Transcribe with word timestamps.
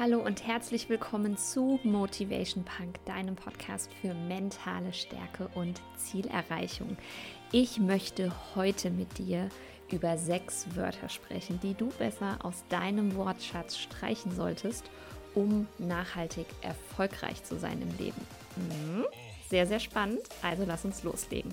Hallo 0.00 0.18
und 0.18 0.46
herzlich 0.46 0.88
willkommen 0.88 1.36
zu 1.36 1.78
Motivation 1.82 2.64
Punk, 2.64 3.04
deinem 3.04 3.36
Podcast 3.36 3.92
für 4.00 4.14
mentale 4.14 4.94
Stärke 4.94 5.50
und 5.54 5.82
Zielerreichung. 5.98 6.96
Ich 7.52 7.78
möchte 7.78 8.32
heute 8.54 8.88
mit 8.88 9.18
dir 9.18 9.50
über 9.92 10.16
sechs 10.16 10.74
Wörter 10.74 11.10
sprechen, 11.10 11.60
die 11.62 11.74
du 11.74 11.90
besser 11.98 12.38
aus 12.42 12.64
deinem 12.70 13.14
Wortschatz 13.14 13.76
streichen 13.76 14.34
solltest, 14.34 14.90
um 15.34 15.68
nachhaltig 15.76 16.46
erfolgreich 16.62 17.44
zu 17.44 17.58
sein 17.58 17.82
im 17.82 17.94
Leben. 18.02 18.26
Mhm. 18.56 19.04
Sehr, 19.50 19.66
sehr 19.66 19.80
spannend, 19.80 20.22
also 20.40 20.64
lass 20.66 20.86
uns 20.86 21.02
loslegen. 21.02 21.52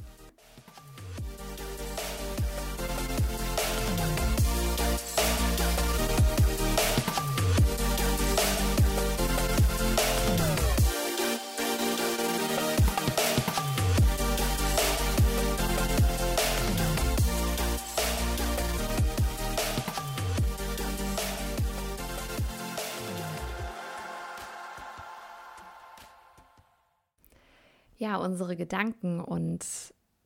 Unsere 28.22 28.56
Gedanken 28.56 29.20
und 29.20 29.66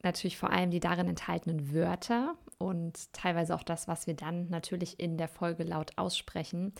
natürlich 0.04 0.38
vor 0.38 0.52
allem 0.52 0.72
die 0.72 0.80
darin 0.80 1.08
enthaltenen 1.08 1.73
Wörter 1.73 2.36
und 2.58 3.12
teilweise 3.14 3.55
auch 3.55 3.64
das, 3.64 3.88
was 3.88 4.08
wir 4.08 4.16
dann 4.16 4.50
natürlich 4.50 5.00
in 5.00 5.17
der 5.17 5.27
Folge 5.27 5.64
laut 5.64 5.92
aussprechen. 5.97 6.73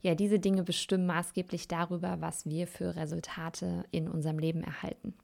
Ja, 0.00 0.14
diese 0.14 0.38
Dinge 0.38 0.64
bestimmen 0.64 1.06
maßgeblich 1.06 1.68
darüber, 1.68 2.20
was 2.20 2.46
wir 2.46 2.66
für 2.66 2.94
Resultate 2.96 3.84
in 3.90 4.08
unserem 4.08 4.38
Leben 4.38 4.62
erhalten. 4.62 5.14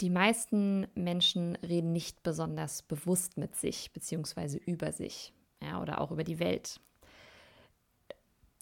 Die 0.00 0.10
meisten 0.10 0.86
Menschen 0.94 1.56
reden 1.56 1.92
nicht 1.92 2.22
besonders 2.22 2.82
bewusst 2.82 3.36
mit 3.36 3.56
sich 3.56 3.92
bzw. 3.92 4.58
über 4.58 4.92
sich 4.92 5.32
ja, 5.62 5.82
oder 5.82 6.00
auch 6.00 6.12
über 6.12 6.22
die 6.22 6.38
Welt. 6.38 6.80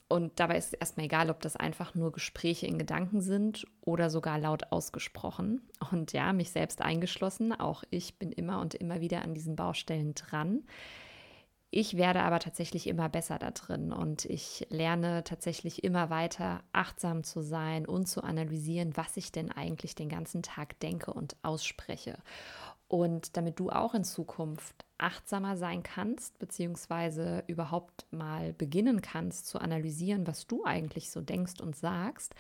Und 0.09 0.39
dabei 0.39 0.57
ist 0.57 0.67
es 0.67 0.73
erstmal 0.75 1.07
egal, 1.07 1.31
ob 1.31 1.41
das 1.41 1.57
einfach 1.57 1.95
nur 1.95 2.13
Gespräche 2.13 2.67
in 2.67 2.79
Gedanken 2.79 3.21
sind 3.21 3.67
oder 3.81 4.09
sogar 4.09 4.39
laut 4.39 4.71
ausgesprochen. 4.71 5.63
Und 5.91 6.13
ja, 6.13 6.33
mich 6.33 6.51
selbst 6.51 6.81
eingeschlossen, 6.81 7.53
auch 7.53 7.83
ich 7.91 8.19
bin 8.19 8.31
immer 8.31 8.61
und 8.61 8.75
immer 8.75 9.01
wieder 9.01 9.23
an 9.23 9.35
diesen 9.35 9.57
Baustellen 9.57 10.15
dran. 10.15 10.63
Ich 11.71 11.97
werde 11.97 12.23
aber 12.23 12.39
tatsächlich 12.39 12.87
immer 12.87 13.09
besser 13.09 13.39
da 13.39 13.51
drin 13.51 13.93
und 13.93 14.25
ich 14.25 14.67
lerne 14.71 15.25
tatsächlich 15.25 15.83
immer 15.85 16.11
weiter 16.11 16.63
achtsam 16.73 17.25
zu 17.25 17.43
sein 17.43 17.87
und 17.87 18.07
zu 18.07 18.23
analysieren, 18.23 18.97
was 18.97 19.17
ich 19.17 19.33
denn 19.33 19.51
eigentlich 19.51 19.95
den 19.95 20.09
ganzen 20.09 20.43
Tag 20.43 20.79
denke 20.81 21.13
und 21.13 21.37
ausspreche. 21.43 22.19
Und 22.89 23.37
damit 23.37 23.59
du 23.59 23.71
auch 23.71 23.95
in 23.95 24.05
Zukunft 24.05 24.85
achtsamer 24.97 25.57
sein 25.57 25.83
kannst, 25.83 26.39
beziehungsweise 26.39 27.43
überhaupt 27.49 28.07
mal 28.13 28.53
beginnen 28.53 29.03
kannst 29.03 29.49
zu 29.49 29.59
analysieren, 29.59 30.27
was 30.27 30.47
du 30.47 30.65
eigentlich 30.65 31.11
so 31.11 31.21
denkst 31.21 31.61
und 31.61 31.75
sagst, 31.75 32.35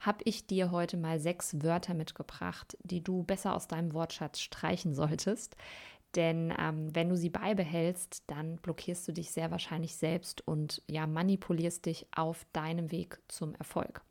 habe 0.00 0.20
ich 0.24 0.46
dir 0.46 0.70
heute 0.70 0.96
mal 0.96 1.20
sechs 1.20 1.62
Wörter 1.62 1.92
mitgebracht, 1.92 2.78
die 2.82 3.04
du 3.04 3.24
besser 3.24 3.54
aus 3.54 3.68
deinem 3.68 3.92
Wortschatz 3.92 4.40
streichen 4.40 4.94
solltest. 4.94 5.54
Denn 6.16 6.52
ähm, 6.58 6.94
wenn 6.94 7.08
du 7.08 7.16
sie 7.16 7.30
beibehältst, 7.30 8.24
dann 8.26 8.56
blockierst 8.56 9.06
du 9.06 9.12
dich 9.12 9.30
sehr 9.30 9.50
wahrscheinlich 9.50 9.94
selbst 9.94 10.46
und 10.46 10.82
ja, 10.88 11.06
manipulierst 11.06 11.86
dich 11.86 12.06
auf 12.14 12.46
deinem 12.52 12.90
Weg 12.90 13.18
zum 13.28 13.54
Erfolg. 13.54 14.02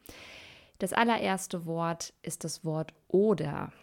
Das 0.77 0.93
allererste 0.93 1.65
Wort 1.65 2.13
ist 2.21 2.45
das 2.45 2.63
Wort 2.63 2.93
oder. 3.09 3.73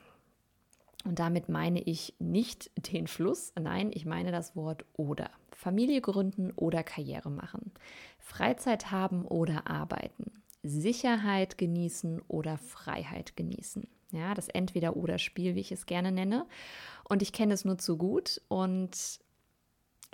Und 1.05 1.19
damit 1.19 1.49
meine 1.49 1.81
ich 1.83 2.15
nicht 2.19 2.71
den 2.93 3.07
Fluss, 3.07 3.53
nein, 3.61 3.91
ich 3.93 4.07
meine 4.07 4.33
das 4.33 4.57
Wort 4.57 4.85
oder. 4.95 5.31
Familie 5.53 6.01
gründen 6.01 6.53
oder 6.53 6.83
Karriere 6.83 7.31
machen. 7.31 7.73
Freizeit 8.19 8.91
haben 8.91 9.25
oder 9.25 9.69
arbeiten. 9.69 10.43
Sicherheit 10.63 11.59
genießen 11.59 12.21
oder 12.29 12.59
Freiheit 12.59 13.37
genießen. 13.37 13.87
Ja, 14.13 14.35
das 14.35 14.49
Entweder-Oder-Spiel, 14.49 15.55
wie 15.55 15.61
ich 15.61 15.73
es 15.73 15.87
gerne 15.87 16.13
nenne. 16.13 16.47
Und 17.09 17.23
ich 17.23 17.33
kenne 17.33 17.55
es 17.55 17.65
nur 17.65 17.79
zu 17.79 17.97
gut. 17.97 18.41
Und 18.49 19.21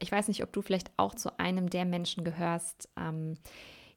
ich 0.01 0.11
weiß 0.11 0.29
nicht, 0.29 0.43
ob 0.43 0.53
du 0.53 0.63
vielleicht 0.63 0.91
auch 0.97 1.15
zu 1.15 1.39
einem 1.39 1.71
der 1.71 1.85
Menschen 1.85 2.25
gehörst, 2.25 2.89
ähm, 2.97 3.35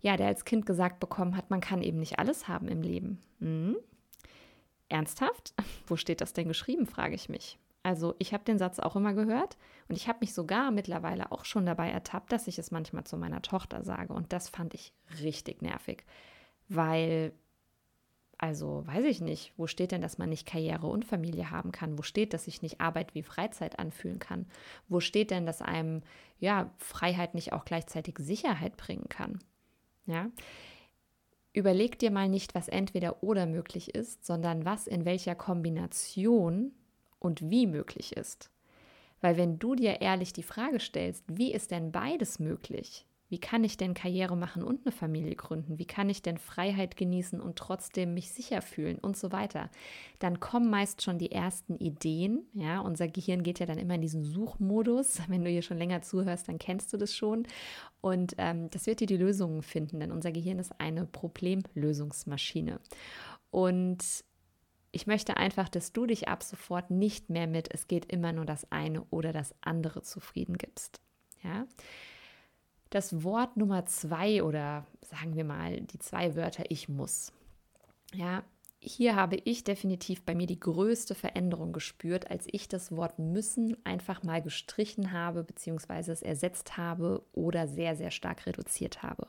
ja, 0.02 0.18
der 0.18 0.28
als 0.28 0.46
Kind 0.46 0.66
gesagt 0.66 1.00
bekommen 1.00 1.36
hat, 1.36 1.50
man 1.50 1.62
kann 1.62 1.82
eben 1.82 2.00
nicht 2.00 2.20
alles 2.20 2.48
haben 2.48 2.68
im 2.68 2.82
Leben. 2.82 3.22
Hm? 3.40 3.78
Ernsthaft? 4.90 5.54
Wo 5.88 5.96
steht 5.96 6.22
das 6.22 6.34
denn 6.34 6.48
geschrieben, 6.48 6.86
frage 6.86 7.16
ich 7.16 7.30
mich. 7.30 7.58
Also 7.86 8.16
ich 8.18 8.34
habe 8.34 8.44
den 8.44 8.58
Satz 8.58 8.80
auch 8.80 8.96
immer 8.96 9.14
gehört 9.14 9.58
und 9.88 9.96
ich 9.96 10.08
habe 10.08 10.20
mich 10.22 10.34
sogar 10.34 10.72
mittlerweile 10.72 11.32
auch 11.32 11.46
schon 11.46 11.68
dabei 11.68 11.92
ertappt, 11.92 12.32
dass 12.32 12.48
ich 12.48 12.58
es 12.58 12.72
manchmal 12.72 13.04
zu 13.04 13.16
meiner 13.16 13.44
Tochter 13.44 13.84
sage. 13.84 14.12
Und 14.12 14.34
das 14.34 14.50
fand 14.50 14.74
ich 14.74 14.92
richtig 15.22 15.62
nervig, 15.62 16.04
weil, 16.68 17.34
also 18.38 18.84
weiß 18.85 19.06
ich 19.06 19.22
nicht, 19.22 19.53
wo 19.57 19.68
steht 19.68 19.91
denn, 19.91 20.01
dass 20.01 20.18
man 20.18 20.29
nicht 20.29 20.46
Karriere 20.46 20.88
und 20.88 21.06
Familie 21.06 21.51
haben 21.51 21.72
kann? 21.72 21.97
Wo 21.97 22.01
steht, 22.01 22.34
dass 22.34 22.46
sich 22.46 22.62
nicht 22.62 22.81
Arbeit 22.81 23.16
wie 23.16 23.23
Freizeit 23.23 23.79
anfühlen 23.79 24.19
kann? 24.19 24.46
Wo 24.90 25.00
steht 25.00 25.31
denn, 25.31 25.46
dass 25.46 25.62
einem 25.62 26.01
ja 26.40 26.72
Freiheit 26.78 27.34
nicht 27.34 27.53
auch 27.53 27.66
gleichzeitig 27.66 28.18
Sicherheit 28.19 28.78
bringen 28.78 29.07
kann? 29.09 29.40
Ja, 30.06 30.29
Überleg 31.56 31.97
dir 31.97 32.12
mal 32.12 32.28
nicht, 32.28 32.53
was 32.53 32.68
entweder 32.68 33.23
oder 33.23 33.46
möglich 33.46 33.96
ist, 33.96 34.25
sondern 34.25 34.66
was 34.66 34.88
in 34.88 35.06
welcher 35.06 35.35
Kombination 35.35 36.73
und 37.17 37.50
wie 37.50 37.66
möglich 37.66 38.17
ist. 38.17 38.52
Weil 39.22 39.38
wenn 39.38 39.57
du 39.57 39.73
dir 39.73 40.02
ehrlich 40.02 40.34
die 40.34 40.44
Frage 40.44 40.81
stellst, 40.81 41.23
wie 41.29 41.53
ist 41.53 41.72
denn 41.72 41.94
beides 41.94 42.40
möglich, 42.40 43.06
wie 43.35 43.40
kann 43.41 43.66
ich 43.66 43.75
denn 43.75 43.94
Karriere 43.94 44.38
machen 44.38 44.63
und 44.63 44.85
eine 44.85 44.94
Familie 44.94 45.35
gründen? 45.35 45.78
Wie 45.78 45.85
kann 45.85 46.09
ich 46.09 46.22
denn 46.22 46.38
Freiheit 46.38 46.96
genießen 46.96 47.41
und 47.41 47.57
trotzdem 47.57 48.13
mich 48.13 48.31
sicher 48.31 48.62
fühlen 48.62 48.97
und 48.97 49.18
so 49.18 49.34
weiter? 49.34 49.69
Dann 50.19 50.40
kommen 50.40 50.69
meist 50.69 51.01
schon 51.01 51.18
die 51.18 51.34
ersten 51.34 51.75
Ideen. 51.75 52.46
Ja, 52.53 52.79
unser 52.79 53.09
Gehirn 53.09 53.44
geht 53.44 53.59
ja 53.59 53.66
dann 53.66 53.78
immer 53.78 53.96
in 53.96 54.01
diesen 54.01 54.23
Suchmodus. 54.23 55.19
Wenn 55.28 55.44
du 55.44 55.50
hier 55.50 55.63
schon 55.63 55.78
länger 55.78 56.01
zuhörst, 56.01 56.47
dann 56.47 56.59
kennst 56.59 56.94
du 56.94 56.97
das 56.97 57.13
schon. 57.13 57.46
Und 58.00 58.35
ähm, 58.38 58.69
das 58.69 58.85
wird 58.85 59.01
dir 59.01 59.07
die 59.07 59.18
Lösungen 59.18 59.63
finden, 59.63 60.00
denn 60.00 60.13
unser 60.13 60.31
Gehirn 60.31 60.57
ist 60.57 60.79
eine 60.79 61.06
Problemlösungsmaschine. 61.06 62.79
Und 63.52 64.23
ich 64.94 65.07
möchte 65.07 65.35
einfach, 65.35 65.67
dass 65.67 65.91
du 65.91 66.06
dich 66.06 66.29
ab 66.29 66.41
sofort 66.41 66.90
nicht 66.90 67.29
mehr 67.29 67.47
mit, 67.47 67.67
es 67.73 67.90
geht 67.90 68.06
immer 68.06 68.31
nur 68.31 68.46
das 68.46 68.72
eine 68.72 69.03
oder 69.09 69.34
das 69.34 69.53
andere 69.59 70.03
zufrieden 70.03 70.57
gibst. 70.57 71.02
Ja 71.44 71.67
das 72.96 73.24
Wort 73.24 73.58
Nummer 73.58 73.86
zwei 73.86 74.42
oder 74.42 74.86
sagen 75.02 75.36
wir 75.36 75.44
mal 75.44 75.82
die 75.82 76.00
zwei 76.00 76.36
Wörter 76.36 76.64
ich 76.70 76.88
muss. 76.88 77.34
Ja, 78.14 78.44
hier 78.80 79.16
habe 79.16 79.36
ich 79.44 79.64
definitiv 79.64 80.24
bei 80.24 80.34
mir 80.34 80.48
die 80.48 80.60
größte 80.60 81.14
Veränderung 81.14 81.74
gespürt, 81.74 82.32
als 82.32 82.48
ich 82.52 82.70
das 82.70 82.96
Wort 82.96 83.20
müssen 83.20 83.76
einfach 83.84 84.24
mal 84.24 84.42
gestrichen 84.42 85.12
habe, 85.12 85.44
beziehungsweise 85.44 86.14
es 86.14 86.22
ersetzt 86.22 86.78
habe 86.78 87.26
oder 87.34 87.68
sehr, 87.68 87.96
sehr 87.96 88.12
stark 88.12 88.46
reduziert 88.46 89.04
habe. 89.04 89.28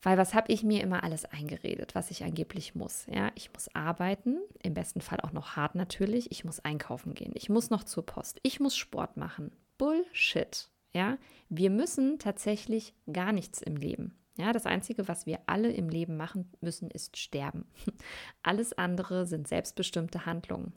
Weil 0.00 0.16
was 0.16 0.32
habe 0.32 0.50
ich 0.50 0.62
mir 0.62 0.82
immer 0.82 1.02
alles 1.02 1.24
eingeredet, 1.24 1.94
was 1.94 2.10
ich 2.10 2.24
angeblich 2.24 2.74
muss? 2.74 3.06
Ja, 3.12 3.30
ich 3.34 3.52
muss 3.52 3.74
arbeiten, 3.74 4.38
im 4.62 4.72
besten 4.72 5.00
Fall 5.00 5.20
auch 5.20 5.32
noch 5.32 5.56
hart 5.56 5.74
natürlich. 5.74 6.30
Ich 6.30 6.44
muss 6.44 6.60
einkaufen 6.60 7.14
gehen. 7.14 7.32
Ich 7.34 7.48
muss 7.50 7.68
noch 7.68 7.84
zur 7.84 8.06
Post. 8.06 8.38
Ich 8.42 8.60
muss 8.60 8.76
Sport 8.76 9.16
machen. 9.16 9.50
Bullshit. 9.76 10.70
Ja, 10.94 11.18
wir 11.48 11.70
müssen 11.70 12.18
tatsächlich 12.18 12.94
gar 13.12 13.32
nichts 13.32 13.60
im 13.60 13.76
Leben. 13.76 14.14
Ja, 14.38 14.52
das 14.52 14.66
Einzige, 14.66 15.08
was 15.08 15.26
wir 15.26 15.40
alle 15.46 15.72
im 15.72 15.88
Leben 15.88 16.16
machen 16.16 16.50
müssen, 16.60 16.90
ist 16.90 17.16
sterben. 17.16 17.66
Alles 18.42 18.72
andere 18.72 19.26
sind 19.26 19.48
selbstbestimmte 19.48 20.26
Handlungen. 20.26 20.72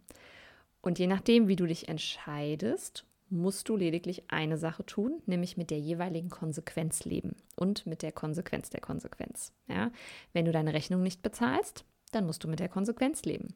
Und 0.81 0.97
je 0.97 1.05
nachdem, 1.05 1.47
wie 1.47 1.55
du 1.55 1.67
dich 1.67 1.87
entscheidest, 1.87 3.05
musst 3.29 3.69
du 3.69 3.77
lediglich 3.77 4.23
eine 4.29 4.57
Sache 4.57 4.85
tun, 4.85 5.21
nämlich 5.27 5.57
mit 5.57 5.69
der 5.69 5.79
jeweiligen 5.79 6.29
Konsequenz 6.29 7.05
leben 7.05 7.35
und 7.55 7.85
mit 7.85 8.01
der 8.01 8.11
Konsequenz 8.11 8.71
der 8.71 8.81
Konsequenz. 8.81 9.53
Ja, 9.67 9.91
wenn 10.33 10.45
du 10.45 10.51
deine 10.51 10.73
Rechnung 10.73 11.03
nicht 11.03 11.21
bezahlst, 11.21 11.85
dann 12.11 12.25
musst 12.25 12.43
du 12.43 12.47
mit 12.47 12.59
der 12.59 12.67
Konsequenz 12.67 13.23
leben 13.23 13.49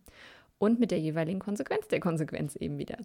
und 0.60 0.80
mit 0.80 0.92
der 0.92 1.00
jeweiligen 1.00 1.40
Konsequenz 1.40 1.88
der 1.88 2.00
Konsequenz 2.00 2.56
eben 2.56 2.78
wieder. 2.78 2.98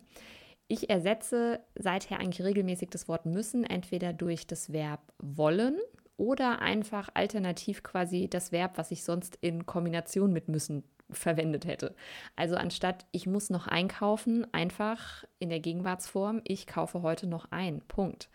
Ich 0.73 0.89
ersetze 0.89 1.59
seither 1.75 2.21
eigentlich 2.21 2.47
regelmäßig 2.47 2.91
das 2.91 3.09
Wort 3.09 3.27
müssen, 3.27 3.65
entweder 3.65 4.13
durch 4.13 4.47
das 4.47 4.73
Verb 4.73 5.01
wollen 5.19 5.77
oder 6.17 6.61
einfach 6.61 7.09
alternativ 7.15 7.83
quasi 7.83 8.29
das 8.31 8.53
Verb, 8.53 8.79
was 8.79 8.93
ich 8.93 9.03
sonst 9.03 9.37
in 9.41 9.67
Kombination 9.67 10.33
mit 10.33 10.47
müssen 10.47 10.85
verwendet 11.11 11.67
hätte. 11.67 11.97
Also 12.37 12.55
anstatt 12.55 13.05
ich 13.11 13.27
muss 13.27 13.51
noch 13.51 13.67
einkaufen, 13.67 14.47
einfach 14.55 15.25
in 15.41 15.49
der 15.49 15.59
Gegenwartsform, 15.59 16.41
ich 16.45 16.69
kaufe 16.69 17.03
heute 17.03 17.27
noch 17.27 17.51
ein. 17.51 17.81
Punkt. 17.89 18.31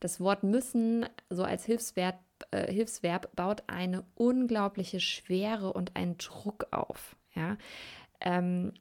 Das 0.00 0.20
Wort 0.20 0.42
müssen, 0.42 1.06
so 1.30 1.44
als 1.44 1.64
Hilfsverb, 1.64 2.20
äh, 2.50 2.70
Hilfsverb, 2.70 3.34
baut 3.34 3.62
eine 3.68 4.04
unglaubliche 4.16 5.00
Schwere 5.00 5.72
und 5.72 5.96
einen 5.96 6.18
Druck 6.18 6.66
auf. 6.72 7.16
Ja? 7.34 7.56
Ähm, 8.20 8.74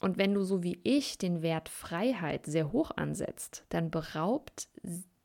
und 0.00 0.18
wenn 0.18 0.34
du 0.34 0.42
so 0.42 0.62
wie 0.62 0.80
ich 0.82 1.18
den 1.18 1.42
Wert 1.42 1.68
Freiheit 1.68 2.46
sehr 2.46 2.72
hoch 2.72 2.90
ansetzt, 2.96 3.64
dann 3.68 3.90
beraubt 3.90 4.68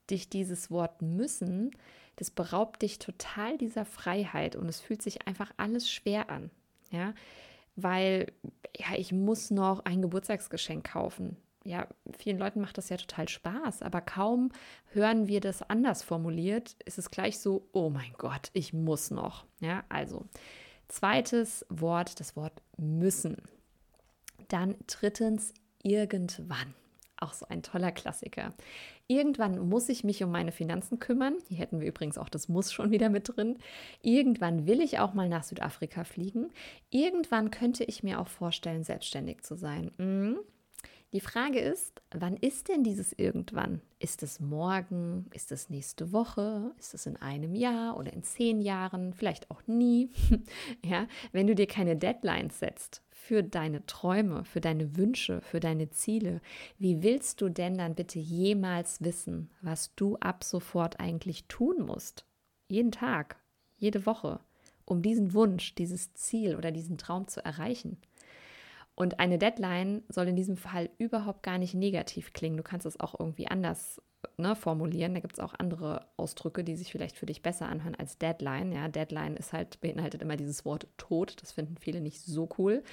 dich 0.09 0.29
dieses 0.29 0.71
Wort 0.71 1.01
müssen, 1.01 1.71
das 2.17 2.31
beraubt 2.31 2.81
dich 2.81 2.99
total 2.99 3.57
dieser 3.57 3.85
Freiheit 3.85 4.55
und 4.55 4.69
es 4.69 4.79
fühlt 4.79 5.01
sich 5.01 5.27
einfach 5.27 5.51
alles 5.57 5.89
schwer 5.89 6.29
an. 6.29 6.51
Ja, 6.91 7.13
weil 7.75 8.31
ja, 8.77 8.97
ich 8.97 9.11
muss 9.11 9.49
noch 9.49 9.85
ein 9.85 10.01
Geburtstagsgeschenk 10.01 10.91
kaufen. 10.91 11.37
Ja, 11.63 11.87
vielen 12.17 12.39
Leuten 12.39 12.59
macht 12.59 12.77
das 12.77 12.89
ja 12.89 12.97
total 12.97 13.29
Spaß, 13.29 13.81
aber 13.81 14.01
kaum 14.01 14.51
hören 14.93 15.27
wir 15.27 15.41
das 15.41 15.61
anders 15.61 16.01
formuliert, 16.01 16.75
ist 16.85 16.97
es 16.97 17.11
gleich 17.11 17.39
so, 17.39 17.67
oh 17.71 17.89
mein 17.89 18.13
Gott, 18.17 18.49
ich 18.53 18.73
muss 18.73 19.11
noch. 19.11 19.45
Ja, 19.59 19.83
also 19.87 20.25
zweites 20.87 21.65
Wort, 21.69 22.19
das 22.19 22.35
Wort 22.35 22.61
müssen. 22.77 23.37
Dann 24.51 24.75
drittens 24.85 25.53
irgendwann. 25.81 26.73
Auch 27.15 27.33
so 27.33 27.45
ein 27.47 27.63
toller 27.63 27.91
Klassiker. 27.91 28.53
Irgendwann 29.07 29.69
muss 29.69 29.87
ich 29.87 30.03
mich 30.03 30.23
um 30.23 30.31
meine 30.31 30.51
Finanzen 30.51 30.99
kümmern. 30.99 31.37
Hier 31.47 31.59
hätten 31.59 31.79
wir 31.79 31.87
übrigens 31.87 32.17
auch 32.17 32.27
das 32.27 32.49
Muss 32.49 32.73
schon 32.73 32.91
wieder 32.91 33.09
mit 33.09 33.35
drin. 33.35 33.59
Irgendwann 34.01 34.67
will 34.67 34.81
ich 34.81 34.99
auch 34.99 35.13
mal 35.13 35.29
nach 35.29 35.43
Südafrika 35.43 36.03
fliegen. 36.03 36.49
Irgendwann 36.89 37.49
könnte 37.49 37.85
ich 37.85 38.03
mir 38.03 38.19
auch 38.19 38.27
vorstellen, 38.27 38.83
selbstständig 38.83 39.41
zu 39.43 39.55
sein. 39.55 39.91
Mhm. 39.97 40.39
Die 41.13 41.19
Frage 41.19 41.59
ist, 41.59 42.01
wann 42.11 42.37
ist 42.37 42.69
denn 42.69 42.85
dieses 42.85 43.11
irgendwann? 43.11 43.81
Ist 43.99 44.23
es 44.23 44.39
morgen? 44.39 45.25
Ist 45.33 45.51
es 45.51 45.69
nächste 45.69 46.13
Woche? 46.13 46.71
Ist 46.79 46.93
es 46.93 47.05
in 47.05 47.17
einem 47.17 47.53
Jahr 47.53 47.97
oder 47.97 48.13
in 48.13 48.23
zehn 48.23 48.61
Jahren? 48.61 49.13
Vielleicht 49.13 49.51
auch 49.51 49.61
nie. 49.67 50.09
ja, 50.85 51.07
wenn 51.33 51.47
du 51.47 51.55
dir 51.55 51.67
keine 51.67 51.97
Deadlines 51.97 52.59
setzt 52.59 53.01
für 53.09 53.43
deine 53.43 53.85
Träume, 53.87 54.45
für 54.45 54.61
deine 54.61 54.95
Wünsche, 54.95 55.41
für 55.41 55.59
deine 55.59 55.89
Ziele, 55.89 56.39
wie 56.79 57.03
willst 57.03 57.41
du 57.41 57.49
denn 57.49 57.77
dann 57.77 57.93
bitte 57.93 58.19
jemals 58.19 59.01
wissen, 59.01 59.49
was 59.61 59.93
du 59.95 60.15
ab 60.15 60.45
sofort 60.45 61.01
eigentlich 61.01 61.43
tun 61.49 61.85
musst? 61.85 62.25
Jeden 62.69 62.93
Tag, 62.93 63.35
jede 63.77 64.05
Woche, 64.05 64.39
um 64.85 65.01
diesen 65.01 65.33
Wunsch, 65.33 65.75
dieses 65.75 66.13
Ziel 66.13 66.55
oder 66.55 66.71
diesen 66.71 66.97
Traum 66.97 67.27
zu 67.27 67.43
erreichen. 67.43 67.97
Und 68.95 69.19
eine 69.19 69.37
Deadline 69.37 70.03
soll 70.09 70.27
in 70.27 70.35
diesem 70.35 70.57
Fall 70.57 70.89
überhaupt 70.97 71.43
gar 71.43 71.57
nicht 71.57 71.73
negativ 71.73 72.33
klingen. 72.33 72.57
Du 72.57 72.63
kannst 72.63 72.85
es 72.85 72.99
auch 72.99 73.19
irgendwie 73.19 73.47
anders 73.47 74.01
ne, 74.37 74.55
formulieren. 74.55 75.13
Da 75.13 75.19
gibt 75.19 75.33
es 75.33 75.39
auch 75.39 75.53
andere 75.57 76.05
Ausdrücke, 76.17 76.63
die 76.63 76.75
sich 76.75 76.91
vielleicht 76.91 77.17
für 77.17 77.25
dich 77.25 77.41
besser 77.41 77.67
anhören 77.67 77.95
als 77.95 78.17
Deadline. 78.17 78.71
Ja, 78.71 78.89
Deadline 78.89 79.37
ist 79.37 79.53
halt, 79.53 79.79
beinhaltet 79.81 80.21
immer 80.21 80.37
dieses 80.37 80.65
Wort 80.65 80.87
Tod. 80.97 81.41
Das 81.41 81.51
finden 81.51 81.77
viele 81.77 82.01
nicht 82.01 82.21
so 82.21 82.49
cool. 82.57 82.83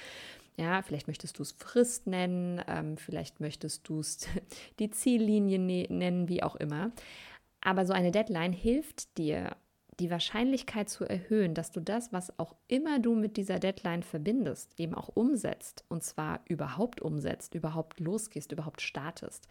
Ja, 0.57 0.81
vielleicht 0.81 1.07
möchtest 1.07 1.37
du 1.39 1.43
es 1.43 1.53
Frist 1.53 2.05
nennen, 2.05 2.61
ähm, 2.67 2.97
vielleicht 2.97 3.39
möchtest 3.39 3.87
du 3.87 3.99
es 3.99 4.27
die 4.79 4.89
Ziellinie 4.89 5.59
ne 5.59 5.87
nennen, 5.89 6.27
wie 6.27 6.43
auch 6.43 6.55
immer. 6.55 6.91
Aber 7.61 7.85
so 7.85 7.93
eine 7.93 8.11
Deadline 8.11 8.53
hilft 8.53 9.17
dir, 9.17 9.55
die 9.99 10.09
Wahrscheinlichkeit 10.09 10.89
zu 10.89 11.03
erhöhen, 11.03 11.53
dass 11.53 11.71
du 11.71 11.81
das, 11.81 12.13
was 12.13 12.37
auch 12.39 12.55
immer 12.67 12.99
du 12.99 13.15
mit 13.15 13.37
dieser 13.37 13.59
Deadline 13.59 14.03
verbindest, 14.03 14.73
eben 14.77 14.95
auch 14.95 15.09
umsetzt 15.09 15.83
und 15.89 16.03
zwar 16.03 16.41
überhaupt 16.47 17.01
umsetzt, 17.01 17.55
überhaupt 17.55 17.99
losgehst, 17.99 18.51
überhaupt 18.51 18.81
startest. 18.81 19.47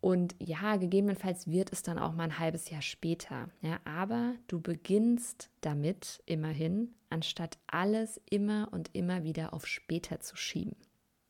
Und 0.00 0.36
ja, 0.38 0.76
gegebenenfalls 0.76 1.48
wird 1.48 1.72
es 1.72 1.82
dann 1.82 1.98
auch 1.98 2.12
mal 2.12 2.24
ein 2.24 2.38
halbes 2.38 2.70
Jahr 2.70 2.82
später. 2.82 3.48
Ja, 3.62 3.80
aber 3.84 4.34
du 4.46 4.60
beginnst 4.60 5.50
damit 5.62 6.22
immerhin, 6.26 6.94
anstatt 7.10 7.58
alles 7.66 8.20
immer 8.30 8.68
und 8.72 8.90
immer 8.92 9.24
wieder 9.24 9.52
auf 9.54 9.66
später 9.66 10.20
zu 10.20 10.36
schieben. 10.36 10.76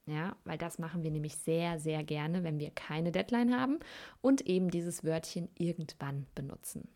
Ja, 0.06 0.36
weil 0.44 0.58
das 0.58 0.78
machen 0.78 1.02
wir 1.02 1.10
nämlich 1.10 1.36
sehr, 1.36 1.80
sehr 1.80 2.04
gerne, 2.04 2.44
wenn 2.44 2.60
wir 2.60 2.70
keine 2.70 3.10
Deadline 3.10 3.58
haben 3.58 3.78
und 4.20 4.42
eben 4.42 4.70
dieses 4.70 5.02
Wörtchen 5.02 5.48
irgendwann 5.58 6.26
benutzen. 6.34 6.88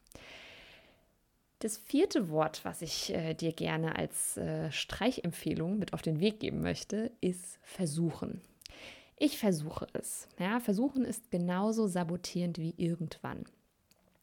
Das 1.60 1.76
vierte 1.76 2.30
Wort, 2.30 2.64
was 2.64 2.80
ich 2.80 3.14
äh, 3.14 3.34
dir 3.34 3.52
gerne 3.52 3.96
als 3.96 4.38
äh, 4.38 4.72
Streichempfehlung 4.72 5.78
mit 5.78 5.92
auf 5.92 6.00
den 6.00 6.18
Weg 6.18 6.40
geben 6.40 6.62
möchte, 6.62 7.12
ist 7.20 7.58
versuchen. 7.62 8.40
Ich 9.18 9.38
versuche 9.38 9.86
es. 9.92 10.26
Ja, 10.38 10.60
versuchen 10.60 11.04
ist 11.04 11.30
genauso 11.30 11.86
sabotierend 11.86 12.56
wie 12.58 12.74
irgendwann. 12.78 13.44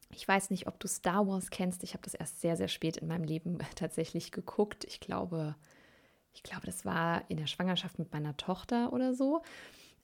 Ich 0.09 0.27
weiß 0.27 0.49
nicht, 0.49 0.65
ob 0.65 0.79
du 0.79 0.87
Star 0.87 1.27
Wars 1.27 1.51
kennst. 1.51 1.83
Ich 1.83 1.93
habe 1.93 2.01
das 2.01 2.15
erst 2.15 2.41
sehr, 2.41 2.57
sehr 2.57 2.69
spät 2.69 2.97
in 2.97 3.07
meinem 3.07 3.23
Leben 3.23 3.59
tatsächlich 3.75 4.31
geguckt. 4.31 4.83
Ich 4.85 4.99
glaube, 4.99 5.55
ich 6.33 6.41
glaube, 6.41 6.65
das 6.65 6.85
war 6.85 7.29
in 7.29 7.37
der 7.37 7.45
Schwangerschaft 7.45 7.99
mit 7.99 8.11
meiner 8.11 8.35
Tochter 8.37 8.91
oder 8.93 9.13
so. 9.13 9.43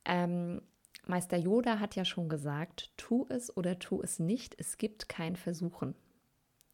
Ähm, 0.05 0.61
Meister 1.07 1.37
Yoda 1.37 1.79
hat 1.79 1.95
ja 1.95 2.05
schon 2.05 2.29
gesagt, 2.29 2.91
tu 2.95 3.25
es 3.29 3.57
oder 3.57 3.79
tu 3.79 4.03
es 4.03 4.19
nicht. 4.19 4.53
Es 4.59 4.77
gibt 4.77 5.09
kein 5.09 5.35
Versuchen. 5.35 5.95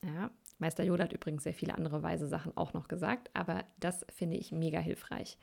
Ja, 0.03 0.31
Meister 0.59 0.83
Yoda 0.83 1.05
hat 1.05 1.13
übrigens 1.13 1.43
sehr 1.43 1.53
viele 1.53 1.75
andere 1.75 2.03
weise 2.03 2.27
Sachen 2.27 2.55
auch 2.55 2.73
noch 2.73 2.87
gesagt, 2.87 3.29
aber 3.33 3.63
das 3.79 4.05
finde 4.13 4.37
ich 4.37 4.51
mega 4.51 4.79
hilfreich. 4.79 5.37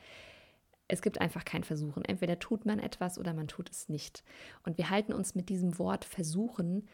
Es 0.88 1.02
gibt 1.02 1.20
einfach 1.20 1.44
kein 1.44 1.64
Versuchen. 1.64 2.04
Entweder 2.04 2.38
tut 2.38 2.64
man 2.64 2.78
etwas 2.78 3.18
oder 3.18 3.34
man 3.34 3.48
tut 3.48 3.70
es 3.70 3.88
nicht. 3.88 4.22
Und 4.62 4.78
wir 4.78 4.90
halten 4.90 5.12
uns 5.12 5.34
mit 5.34 5.48
diesem 5.48 5.78
Wort 5.78 6.04
versuchen 6.04 6.86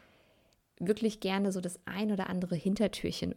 wirklich 0.79 1.21
gerne 1.21 1.53
so 1.53 1.61
das 1.61 1.79
ein 1.85 2.11
oder 2.11 2.29
andere 2.29 2.57
Hintertürchen 2.57 3.35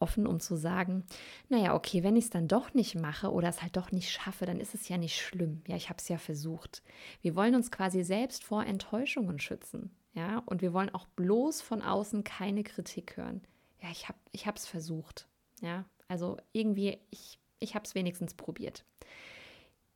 offen, 0.00 0.26
um 0.26 0.40
zu 0.40 0.56
sagen, 0.56 1.04
naja, 1.48 1.74
okay, 1.74 2.02
wenn 2.02 2.16
ich 2.16 2.24
es 2.24 2.30
dann 2.30 2.48
doch 2.48 2.74
nicht 2.74 2.94
mache 2.96 3.30
oder 3.30 3.48
es 3.48 3.62
halt 3.62 3.76
doch 3.76 3.92
nicht 3.92 4.10
schaffe, 4.10 4.46
dann 4.46 4.58
ist 4.58 4.74
es 4.74 4.88
ja 4.88 4.96
nicht 4.96 5.20
schlimm. 5.20 5.62
Ja, 5.68 5.76
ich 5.76 5.88
habe 5.88 5.98
es 5.98 6.08
ja 6.08 6.18
versucht. 6.18 6.82
Wir 7.20 7.36
wollen 7.36 7.54
uns 7.54 7.70
quasi 7.70 8.02
selbst 8.02 8.42
vor 8.42 8.64
Enttäuschungen 8.64 9.38
schützen. 9.38 9.90
Ja, 10.14 10.38
und 10.46 10.62
wir 10.62 10.72
wollen 10.72 10.92
auch 10.92 11.06
bloß 11.06 11.62
von 11.62 11.82
außen 11.82 12.24
keine 12.24 12.64
Kritik 12.64 13.16
hören 13.16 13.42
ja, 13.82 13.88
ich 13.92 14.08
habe 14.08 14.18
ich 14.32 14.46
es 14.46 14.66
versucht. 14.66 15.26
Ja, 15.60 15.84
also 16.08 16.38
irgendwie, 16.52 16.98
ich, 17.10 17.38
ich 17.58 17.74
habe 17.74 17.84
es 17.84 17.94
wenigstens 17.94 18.34
probiert. 18.34 18.84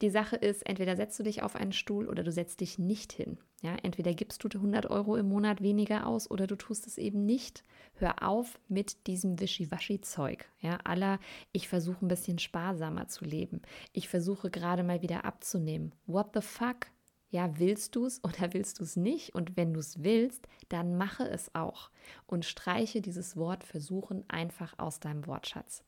Die 0.03 0.11
Sache 0.11 0.37
ist, 0.37 0.67
entweder 0.67 0.97
setzt 0.97 1.19
du 1.19 1.23
dich 1.23 1.43
auf 1.43 1.57
einen 1.57 1.73
Stuhl 1.73 2.09
oder 2.09 2.23
du 2.23 2.33
setzt 2.33 2.61
dich 2.61 2.79
nicht 2.79 3.13
hin. 3.13 3.39
Ja, 3.63 3.77
entweder 3.83 4.13
gibst 4.13 4.45
du 4.45 4.49
100 4.49 4.91
Euro 4.91 5.17
im 5.17 5.29
Monat 5.29 5.63
weniger 5.63 6.07
aus 6.07 6.31
oder 6.31 6.47
du 6.47 6.57
tust 6.57 6.87
es 6.87 6.99
eben 6.99 7.25
nicht. 7.25 7.65
Hör 7.95 8.23
auf 8.23 8.61
mit 8.69 9.07
diesem 9.07 9.41
Wischiwaschi-Zeug. 9.41 10.47
Ja, 10.61 10.79
aller, 10.85 11.21
ich 11.53 11.69
versuche 11.69 12.05
ein 12.05 12.09
bisschen 12.09 12.39
sparsamer 12.39 13.09
zu 13.09 13.25
leben. 13.25 13.63
Ich 13.93 14.09
versuche 14.09 14.51
gerade 14.51 14.83
mal 14.83 15.01
wieder 15.01 15.25
abzunehmen. 15.25 15.95
What 16.07 16.31
the 16.35 16.43
fuck? 16.43 16.89
Ja, 17.35 17.59
willst 17.59 17.97
du 17.97 18.07
es 18.07 18.23
oder 18.23 18.53
willst 18.53 18.79
du 18.79 18.85
es 18.85 18.95
nicht? 18.95 19.35
Und 19.35 19.57
wenn 19.57 19.75
du 19.75 19.81
es 19.81 20.05
willst, 20.05 20.47
dann 20.69 20.97
mache 20.97 21.29
es 21.29 21.53
auch 21.53 21.91
und 22.29 22.45
streiche 22.45 23.01
dieses 23.01 23.37
Wort 23.37 23.65
versuchen 23.65 24.23
einfach 24.29 24.79
aus 24.79 25.01
deinem 25.01 25.27
Wortschatz. 25.27 25.83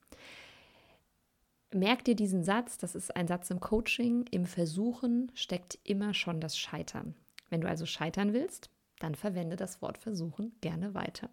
Merk 1.72 2.04
dir 2.04 2.16
diesen 2.16 2.42
Satz, 2.42 2.78
das 2.78 2.96
ist 2.96 3.14
ein 3.14 3.28
Satz 3.28 3.48
im 3.50 3.60
Coaching, 3.60 4.24
im 4.32 4.44
Versuchen 4.44 5.30
steckt 5.36 5.78
immer 5.84 6.14
schon 6.14 6.40
das 6.40 6.58
Scheitern. 6.58 7.14
Wenn 7.48 7.60
du 7.60 7.68
also 7.68 7.86
scheitern 7.86 8.32
willst, 8.32 8.68
dann 8.98 9.14
verwende 9.14 9.54
das 9.54 9.80
Wort 9.80 9.98
versuchen 9.98 10.52
gerne 10.62 10.94
weiter. 10.94 11.30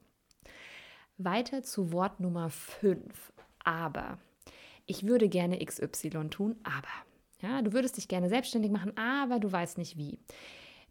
Weiter 1.17 1.63
zu 1.63 1.91
Wort 1.91 2.19
Nummer 2.19 2.51
5. 2.51 3.33
Aber. 3.63 4.19
Ich 4.85 5.07
würde 5.07 5.27
gerne 5.27 5.57
XY 5.57 6.29
tun, 6.29 6.55
aber. 6.61 7.12
Ja, 7.43 7.61
du 7.61 7.73
würdest 7.73 7.97
dich 7.97 8.07
gerne 8.07 8.29
selbstständig 8.29 8.71
machen, 8.71 8.97
aber 8.97 9.39
du 9.39 9.51
weißt 9.51 9.77
nicht 9.77 9.97
wie. 9.97 10.17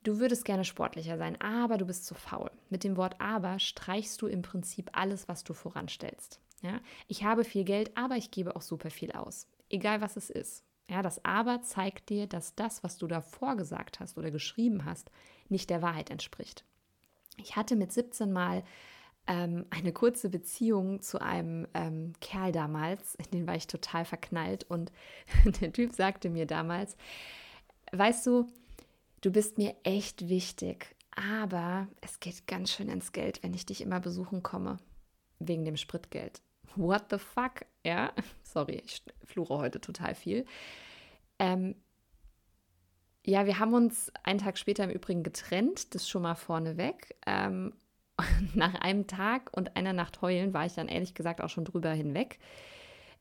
Du 0.02 0.18
würdest 0.18 0.44
gerne 0.44 0.64
sportlicher 0.64 1.16
sein, 1.16 1.40
aber 1.40 1.78
du 1.78 1.86
bist 1.86 2.04
zu 2.04 2.14
faul. 2.14 2.50
Mit 2.68 2.84
dem 2.84 2.96
Wort 2.96 3.20
aber 3.20 3.58
streichst 3.58 4.20
du 4.20 4.26
im 4.26 4.42
Prinzip 4.42 4.90
alles, 4.92 5.28
was 5.28 5.44
du 5.44 5.54
voranstellst. 5.54 6.40
Ja, 6.60 6.80
ich 7.08 7.24
habe 7.24 7.44
viel 7.44 7.64
Geld, 7.64 7.96
aber 7.96 8.16
ich 8.16 8.30
gebe 8.30 8.54
auch 8.54 8.62
super 8.62 8.90
viel 8.90 9.12
aus. 9.12 9.48
Egal 9.70 10.00
was 10.00 10.16
es 10.16 10.28
ist. 10.28 10.62
Ja, 10.90 11.00
das 11.00 11.24
aber 11.24 11.62
zeigt 11.62 12.10
dir, 12.10 12.26
dass 12.26 12.54
das, 12.54 12.84
was 12.84 12.98
du 12.98 13.06
davor 13.06 13.56
gesagt 13.56 13.98
hast 13.98 14.18
oder 14.18 14.30
geschrieben 14.30 14.84
hast, 14.84 15.10
nicht 15.48 15.70
der 15.70 15.80
Wahrheit 15.80 16.10
entspricht. 16.10 16.64
Ich 17.38 17.56
hatte 17.56 17.76
mit 17.76 17.92
17 17.92 18.30
mal 18.30 18.62
ähm, 19.26 19.66
eine 19.70 19.92
kurze 19.92 20.28
Beziehung 20.28 21.00
zu 21.00 21.20
einem 21.20 21.66
ähm, 21.74 22.12
Kerl 22.20 22.52
damals, 22.52 23.14
in 23.14 23.30
den 23.30 23.46
war 23.46 23.54
ich 23.54 23.66
total 23.66 24.04
verknallt 24.04 24.64
und 24.64 24.92
der 25.60 25.72
Typ 25.72 25.92
sagte 25.94 26.28
mir 26.28 26.46
damals, 26.46 26.96
weißt 27.92 28.26
du, 28.26 28.48
du 29.20 29.30
bist 29.30 29.58
mir 29.58 29.74
echt 29.84 30.28
wichtig, 30.28 30.94
aber 31.14 31.88
es 32.00 32.20
geht 32.20 32.46
ganz 32.46 32.72
schön 32.72 32.88
ins 32.88 33.12
Geld, 33.12 33.42
wenn 33.42 33.54
ich 33.54 33.66
dich 33.66 33.80
immer 33.80 34.00
besuchen 34.00 34.42
komme, 34.42 34.78
wegen 35.38 35.64
dem 35.64 35.76
Spritgeld. 35.76 36.40
What 36.74 37.04
the 37.10 37.18
fuck? 37.18 37.66
Ja, 37.84 38.12
sorry, 38.42 38.82
ich 38.84 39.02
fluche 39.24 39.56
heute 39.56 39.80
total 39.80 40.14
viel. 40.14 40.46
Ähm, 41.38 41.76
ja, 43.24 43.46
wir 43.46 43.60
haben 43.60 43.74
uns 43.74 44.10
einen 44.24 44.40
Tag 44.40 44.58
später 44.58 44.82
im 44.82 44.90
Übrigen 44.90 45.22
getrennt, 45.22 45.94
das 45.94 46.08
schon 46.08 46.22
mal 46.22 46.34
vorneweg. 46.34 47.14
Ähm, 47.24 47.72
nach 48.54 48.74
einem 48.74 49.06
Tag 49.06 49.50
und 49.56 49.76
einer 49.76 49.92
Nacht 49.92 50.22
heulen 50.22 50.54
war 50.54 50.66
ich 50.66 50.74
dann 50.74 50.88
ehrlich 50.88 51.14
gesagt 51.14 51.40
auch 51.40 51.50
schon 51.50 51.64
drüber 51.64 51.90
hinweg. 51.90 52.38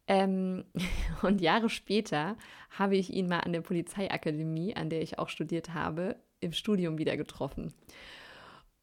Ähm, 0.08 0.66
und 1.22 1.42
Jahre 1.42 1.70
später 1.70 2.38
habe 2.70 2.96
ich 2.98 3.12
ihn 3.12 3.28
mal 3.28 3.40
an 3.40 3.54
der 3.54 3.62
Polizeiakademie, 3.62 4.76
an 4.76 4.90
der 4.90 5.02
ich 5.02 5.20
auch 5.20 5.30
studiert 5.30 5.74
habe, 5.74 6.18
im 6.40 6.54
Studium 6.54 6.98
wieder 6.98 7.18
getroffen. 7.18 7.74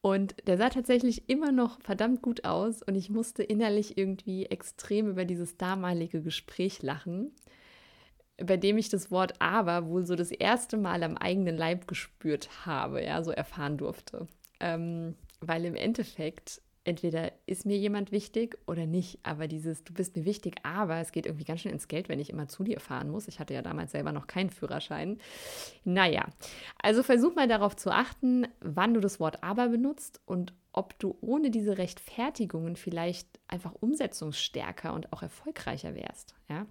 Und 0.01 0.37
der 0.47 0.57
sah 0.57 0.69
tatsächlich 0.69 1.29
immer 1.29 1.51
noch 1.51 1.81
verdammt 1.81 2.23
gut 2.23 2.45
aus 2.45 2.83
und 2.83 2.95
ich 2.95 3.11
musste 3.11 3.43
innerlich 3.43 3.99
irgendwie 3.99 4.47
extrem 4.47 5.09
über 5.09 5.25
dieses 5.25 5.57
damalige 5.57 6.23
Gespräch 6.23 6.83
lachen, 6.83 7.33
bei 8.37 8.57
dem 8.57 8.79
ich 8.79 8.89
das 8.89 9.11
Wort 9.11 9.41
aber 9.41 9.89
wohl 9.89 10.07
so 10.07 10.15
das 10.15 10.31
erste 10.31 10.77
Mal 10.77 11.03
am 11.03 11.17
eigenen 11.17 11.57
Leib 11.57 11.89
gespürt 11.89 12.65
habe, 12.65 13.05
ja, 13.05 13.23
so 13.25 13.33
erfahren 13.33 13.77
durfte. 13.77 14.29
Ähm, 14.61 15.17
weil 15.41 15.65
im 15.65 15.75
Endeffekt 15.75 16.61
entweder 16.89 17.33
ist 17.45 17.67
mir 17.67 17.77
jemand 17.77 18.13
wichtig 18.13 18.59
oder 18.67 18.87
nicht, 18.87 19.19
aber 19.23 19.47
dieses, 19.47 19.85
du 19.85 19.93
bist 19.93 20.17
mir 20.17 20.25
wichtig, 20.25 20.57
aber 20.63 20.97
es 20.97 21.13
geht 21.13 21.27
irgendwie 21.27 21.45
ganz 21.45 21.61
schön 21.61 21.73
ins 21.73 21.87
Geld, 21.87 22.09
wenn 22.09 22.19
ich 22.19 22.31
immer 22.31 22.49
zu 22.49 22.65
dir 22.65 22.81
fahren 22.81 23.11
muss. 23.11 23.29
Ich 23.29 23.39
hatte 23.39 23.53
ja 23.53 23.61
damals 23.61 23.93
selber 23.93 24.11
noch 24.11 24.27
keinen 24.27 24.49
Führerschein. 24.49 25.19
Naja, 25.85 26.27
also 26.83 27.03
versuch 27.03 27.35
mal 27.35 27.47
darauf 27.47 27.77
zu 27.77 27.91
achten, 27.91 28.49
wann 28.61 28.95
du 28.95 29.01
das 29.01 29.21
Wort 29.21 29.43
aber 29.45 29.69
benutzt 29.69 30.21
und 30.25 30.55
ob 30.73 30.99
du 30.99 31.19
ohne 31.21 31.51
diese 31.51 31.77
Rechtfertigungen 31.77 32.77
vielleicht 32.77 33.39
einfach 33.49 33.75
umsetzungsstärker 33.75 34.95
und 34.95 35.13
auch 35.13 35.23
erfolgreicher 35.23 35.95
wärst. 35.95 36.35
Ja? 36.49 36.67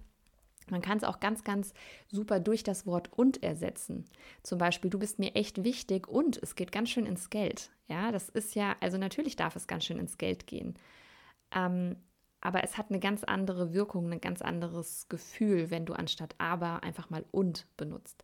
Man 0.70 0.82
kann 0.82 0.98
es 0.98 1.04
auch 1.04 1.20
ganz, 1.20 1.44
ganz 1.44 1.74
super 2.08 2.40
durch 2.40 2.62
das 2.62 2.86
Wort 2.86 3.12
und 3.12 3.42
ersetzen. 3.42 4.04
Zum 4.42 4.58
Beispiel, 4.58 4.90
du 4.90 4.98
bist 4.98 5.18
mir 5.18 5.34
echt 5.34 5.64
wichtig 5.64 6.08
und 6.08 6.40
es 6.42 6.54
geht 6.54 6.72
ganz 6.72 6.90
schön 6.90 7.06
ins 7.06 7.30
Geld. 7.30 7.70
Ja, 7.88 8.12
das 8.12 8.28
ist 8.28 8.54
ja, 8.54 8.76
also 8.80 8.98
natürlich 8.98 9.36
darf 9.36 9.56
es 9.56 9.66
ganz 9.66 9.84
schön 9.84 9.98
ins 9.98 10.18
Geld 10.18 10.46
gehen. 10.46 10.74
Ähm, 11.54 11.96
aber 12.40 12.62
es 12.62 12.78
hat 12.78 12.90
eine 12.90 13.00
ganz 13.00 13.24
andere 13.24 13.72
Wirkung, 13.72 14.12
ein 14.12 14.20
ganz 14.20 14.42
anderes 14.42 15.08
Gefühl, 15.08 15.70
wenn 15.70 15.86
du 15.86 15.92
anstatt 15.92 16.34
aber 16.38 16.82
einfach 16.82 17.10
mal 17.10 17.24
und 17.32 17.66
benutzt. 17.76 18.22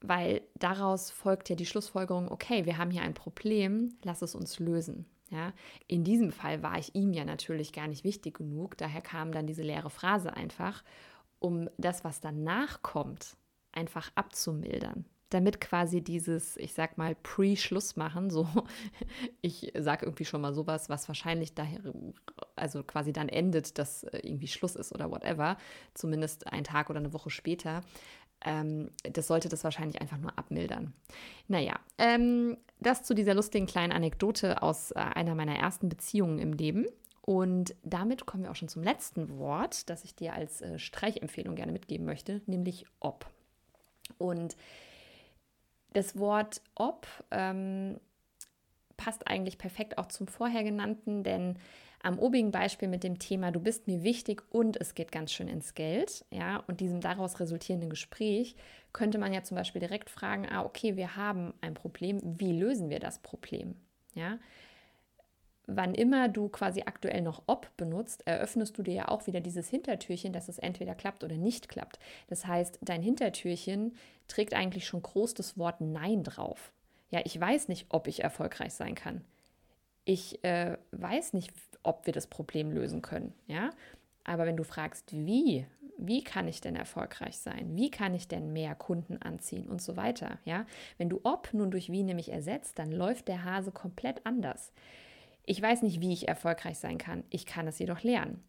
Weil 0.00 0.42
daraus 0.54 1.10
folgt 1.10 1.48
ja 1.48 1.56
die 1.56 1.66
Schlussfolgerung, 1.66 2.30
okay, 2.30 2.64
wir 2.64 2.78
haben 2.78 2.90
hier 2.90 3.02
ein 3.02 3.14
Problem, 3.14 3.96
lass 4.02 4.22
es 4.22 4.34
uns 4.34 4.58
lösen. 4.58 5.06
Ja, 5.30 5.54
in 5.86 6.04
diesem 6.04 6.30
Fall 6.30 6.62
war 6.62 6.78
ich 6.78 6.94
ihm 6.94 7.14
ja 7.14 7.24
natürlich 7.24 7.72
gar 7.72 7.88
nicht 7.88 8.04
wichtig 8.04 8.36
genug, 8.36 8.76
daher 8.76 9.00
kam 9.00 9.32
dann 9.32 9.46
diese 9.46 9.62
leere 9.62 9.88
Phrase 9.88 10.34
einfach 10.34 10.84
um 11.42 11.68
das, 11.76 12.04
was 12.04 12.20
danach 12.20 12.82
kommt, 12.82 13.36
einfach 13.72 14.10
abzumildern. 14.14 15.04
Damit 15.30 15.62
quasi 15.62 16.02
dieses, 16.02 16.58
ich 16.58 16.74
sag 16.74 16.98
mal, 16.98 17.14
Pre-Schluss 17.14 17.96
machen, 17.96 18.28
so, 18.30 18.46
ich 19.40 19.72
sage 19.78 20.04
irgendwie 20.04 20.26
schon 20.26 20.42
mal 20.42 20.52
sowas, 20.52 20.90
was 20.90 21.08
wahrscheinlich 21.08 21.54
daher, 21.54 21.80
also 22.54 22.82
quasi 22.82 23.12
dann 23.12 23.28
endet, 23.30 23.78
dass 23.78 24.04
äh, 24.04 24.20
irgendwie 24.22 24.46
Schluss 24.46 24.76
ist 24.76 24.92
oder 24.92 25.10
whatever, 25.10 25.56
zumindest 25.94 26.46
einen 26.52 26.64
Tag 26.64 26.90
oder 26.90 26.98
eine 26.98 27.14
Woche 27.14 27.30
später, 27.30 27.80
ähm, 28.44 28.90
das 29.04 29.26
sollte 29.26 29.48
das 29.48 29.64
wahrscheinlich 29.64 30.00
einfach 30.00 30.18
nur 30.18 30.36
abmildern. 30.38 30.92
Naja, 31.48 31.80
ähm, 31.98 32.58
das 32.80 33.02
zu 33.02 33.14
dieser 33.14 33.34
lustigen 33.34 33.66
kleinen 33.66 33.92
Anekdote 33.92 34.62
aus 34.62 34.90
äh, 34.90 34.98
einer 34.98 35.34
meiner 35.34 35.56
ersten 35.56 35.88
Beziehungen 35.88 36.38
im 36.38 36.52
Leben. 36.52 36.86
Und 37.22 37.76
damit 37.84 38.26
kommen 38.26 38.42
wir 38.42 38.50
auch 38.50 38.56
schon 38.56 38.68
zum 38.68 38.82
letzten 38.82 39.38
Wort, 39.38 39.88
das 39.88 40.04
ich 40.04 40.14
dir 40.14 40.34
als 40.34 40.60
äh, 40.60 40.78
Streichempfehlung 40.78 41.54
gerne 41.54 41.72
mitgeben 41.72 42.04
möchte, 42.04 42.42
nämlich 42.46 42.84
ob. 42.98 43.26
Und 44.18 44.56
das 45.92 46.18
Wort 46.18 46.60
ob 46.74 47.06
ähm, 47.30 48.00
passt 48.96 49.26
eigentlich 49.28 49.58
perfekt 49.58 49.98
auch 49.98 50.06
zum 50.06 50.26
vorher 50.26 50.64
genannten, 50.64 51.22
denn 51.22 51.58
am 52.02 52.18
obigen 52.18 52.50
Beispiel 52.50 52.88
mit 52.88 53.04
dem 53.04 53.20
Thema, 53.20 53.52
du 53.52 53.60
bist 53.60 53.86
mir 53.86 54.02
wichtig 54.02 54.42
und 54.50 54.80
es 54.80 54.94
geht 54.94 55.12
ganz 55.12 55.32
schön 55.32 55.46
ins 55.46 55.74
Geld, 55.74 56.24
ja, 56.30 56.56
und 56.66 56.80
diesem 56.80 57.00
daraus 57.00 57.38
resultierenden 57.38 57.90
Gespräch, 57.90 58.56
könnte 58.92 59.18
man 59.18 59.32
ja 59.32 59.44
zum 59.44 59.56
Beispiel 59.56 59.80
direkt 59.80 60.10
fragen, 60.10 60.48
ah, 60.50 60.64
okay, 60.64 60.96
wir 60.96 61.16
haben 61.16 61.54
ein 61.60 61.74
Problem, 61.74 62.20
wie 62.22 62.58
lösen 62.58 62.90
wir 62.90 62.98
das 62.98 63.20
Problem? 63.20 63.76
Ja, 64.14 64.38
wann 65.66 65.94
immer 65.94 66.28
du 66.28 66.48
quasi 66.48 66.82
aktuell 66.86 67.22
noch 67.22 67.42
ob 67.46 67.74
benutzt, 67.76 68.26
eröffnest 68.26 68.76
du 68.76 68.82
dir 68.82 68.94
ja 68.94 69.08
auch 69.08 69.26
wieder 69.26 69.40
dieses 69.40 69.68
Hintertürchen, 69.68 70.32
dass 70.32 70.48
es 70.48 70.58
entweder 70.58 70.94
klappt 70.94 71.24
oder 71.24 71.36
nicht 71.36 71.68
klappt. 71.68 71.98
Das 72.28 72.46
heißt, 72.46 72.78
dein 72.82 73.02
Hintertürchen 73.02 73.94
trägt 74.28 74.54
eigentlich 74.54 74.86
schon 74.86 75.02
groß 75.02 75.34
das 75.34 75.58
Wort 75.58 75.80
Nein 75.80 76.24
drauf. 76.24 76.72
Ja, 77.10 77.20
ich 77.24 77.38
weiß 77.38 77.68
nicht, 77.68 77.86
ob 77.90 78.08
ich 78.08 78.24
erfolgreich 78.24 78.72
sein 78.72 78.94
kann. 78.94 79.22
Ich 80.04 80.42
äh, 80.44 80.76
weiß 80.92 81.34
nicht, 81.34 81.52
ob 81.82 82.06
wir 82.06 82.12
das 82.12 82.26
Problem 82.26 82.72
lösen 82.72 83.02
können. 83.02 83.32
Ja, 83.46 83.70
aber 84.24 84.46
wenn 84.46 84.56
du 84.56 84.64
fragst, 84.64 85.12
wie, 85.12 85.66
wie 85.98 86.24
kann 86.24 86.48
ich 86.48 86.60
denn 86.60 86.76
erfolgreich 86.76 87.38
sein? 87.38 87.76
Wie 87.76 87.90
kann 87.90 88.14
ich 88.14 88.28
denn 88.28 88.52
mehr 88.52 88.74
Kunden 88.74 89.20
anziehen 89.20 89.68
und 89.68 89.82
so 89.82 89.96
weiter? 89.96 90.38
Ja, 90.44 90.66
wenn 90.98 91.08
du 91.08 91.20
ob 91.22 91.52
nun 91.52 91.70
durch 91.70 91.90
wie 91.90 92.02
nämlich 92.02 92.30
ersetzt, 92.30 92.78
dann 92.78 92.90
läuft 92.92 93.28
der 93.28 93.44
Hase 93.44 93.72
komplett 93.72 94.24
anders. 94.24 94.72
Ich 95.44 95.60
weiß 95.60 95.82
nicht, 95.82 96.00
wie 96.00 96.12
ich 96.12 96.28
erfolgreich 96.28 96.78
sein 96.78 96.98
kann. 96.98 97.24
Ich 97.30 97.46
kann 97.46 97.66
es 97.66 97.78
jedoch 97.78 98.02
lernen. 98.02 98.42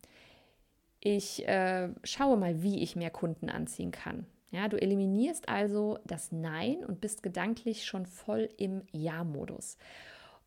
Ich 0.99 1.47
äh, 1.47 1.89
schaue 2.03 2.37
mal, 2.37 2.61
wie 2.63 2.81
ich 2.81 2.95
mehr 2.95 3.09
Kunden 3.09 3.49
anziehen 3.49 3.91
kann. 3.91 4.25
Ja, 4.51 4.67
du 4.67 4.79
eliminierst 4.79 5.49
also 5.49 5.97
das 6.05 6.31
Nein 6.31 6.85
und 6.85 7.01
bist 7.01 7.23
gedanklich 7.23 7.85
schon 7.85 8.05
voll 8.05 8.49
im 8.57 8.83
Ja-Modus. 8.91 9.77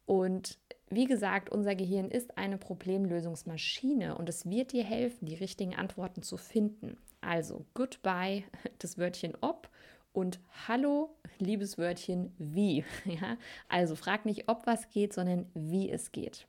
Und 0.06 0.58
wie 0.88 1.06
gesagt, 1.06 1.50
unser 1.50 1.74
Gehirn 1.74 2.10
ist 2.10 2.38
eine 2.38 2.58
Problemlösungsmaschine 2.58 4.16
und 4.16 4.28
es 4.28 4.48
wird 4.48 4.72
dir 4.72 4.84
helfen, 4.84 5.26
die 5.26 5.34
richtigen 5.34 5.74
Antworten 5.74 6.22
zu 6.22 6.36
finden. 6.36 6.96
Also, 7.20 7.66
goodbye, 7.74 8.44
das 8.78 8.96
Wörtchen 8.96 9.36
ob 9.40 9.68
und 10.16 10.40
Hallo, 10.66 11.10
liebes 11.38 11.76
Wörtchen, 11.76 12.34
wie. 12.38 12.84
Ja? 13.04 13.36
Also 13.68 13.94
frag 13.94 14.24
nicht, 14.24 14.48
ob 14.48 14.66
was 14.66 14.88
geht, 14.88 15.12
sondern 15.12 15.46
wie 15.52 15.90
es 15.90 16.10
geht. 16.10 16.46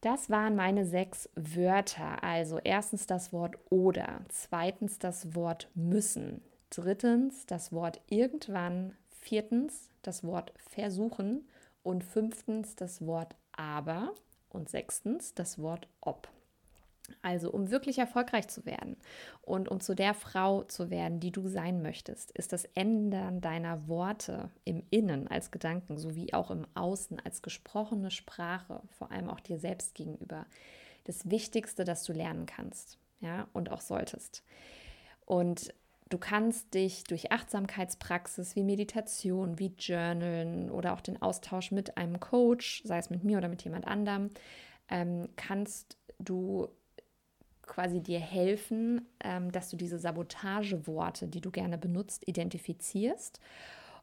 Das 0.00 0.30
waren 0.30 0.54
meine 0.54 0.86
sechs 0.86 1.28
Wörter. 1.34 2.22
Also 2.22 2.60
erstens 2.62 3.06
das 3.06 3.32
Wort 3.32 3.56
oder, 3.68 4.20
zweitens 4.28 5.00
das 5.00 5.34
Wort 5.34 5.68
müssen, 5.74 6.40
drittens 6.70 7.46
das 7.46 7.72
Wort 7.72 8.00
irgendwann, 8.08 8.96
viertens 9.08 9.90
das 10.02 10.22
Wort 10.22 10.52
versuchen 10.56 11.48
und 11.82 12.04
fünftens 12.04 12.76
das 12.76 13.04
Wort 13.04 13.34
aber 13.52 14.14
und 14.50 14.68
sechstens 14.68 15.34
das 15.34 15.58
Wort 15.58 15.88
ob. 16.00 16.28
Also, 17.22 17.50
um 17.50 17.70
wirklich 17.70 17.98
erfolgreich 17.98 18.48
zu 18.48 18.64
werden 18.66 18.96
und 19.42 19.68
um 19.68 19.80
zu 19.80 19.94
der 19.94 20.14
Frau 20.14 20.62
zu 20.64 20.90
werden, 20.90 21.20
die 21.20 21.32
du 21.32 21.48
sein 21.48 21.82
möchtest, 21.82 22.30
ist 22.32 22.52
das 22.52 22.64
Ändern 22.74 23.40
deiner 23.40 23.88
Worte 23.88 24.50
im 24.64 24.82
Innen 24.90 25.28
als 25.28 25.50
Gedanken 25.50 25.98
sowie 25.98 26.32
auch 26.32 26.50
im 26.50 26.66
Außen 26.74 27.20
als 27.20 27.42
gesprochene 27.42 28.10
Sprache, 28.10 28.82
vor 28.90 29.10
allem 29.10 29.30
auch 29.30 29.40
dir 29.40 29.58
selbst 29.58 29.94
gegenüber, 29.94 30.46
das 31.04 31.30
Wichtigste, 31.30 31.84
das 31.84 32.04
du 32.04 32.12
lernen 32.12 32.46
kannst, 32.46 32.98
ja, 33.20 33.48
und 33.52 33.70
auch 33.70 33.80
solltest. 33.80 34.44
Und 35.24 35.72
du 36.10 36.18
kannst 36.18 36.74
dich 36.74 37.04
durch 37.04 37.32
Achtsamkeitspraxis 37.32 38.56
wie 38.56 38.64
Meditation, 38.64 39.58
wie 39.58 39.74
Journalen 39.78 40.70
oder 40.70 40.92
auch 40.92 41.00
den 41.00 41.22
Austausch 41.22 41.70
mit 41.70 41.96
einem 41.96 42.20
Coach, 42.20 42.82
sei 42.84 42.98
es 42.98 43.10
mit 43.10 43.24
mir 43.24 43.38
oder 43.38 43.48
mit 43.48 43.62
jemand 43.62 43.86
anderem, 43.86 44.30
ähm, 44.88 45.28
kannst 45.36 45.96
du 46.18 46.68
quasi 47.70 48.00
dir 48.00 48.20
helfen, 48.20 49.08
ähm, 49.24 49.50
dass 49.50 49.70
du 49.70 49.76
diese 49.76 49.98
Sabotageworte, 49.98 51.28
die 51.28 51.40
du 51.40 51.50
gerne 51.50 51.78
benutzt, 51.78 52.26
identifizierst. 52.28 53.40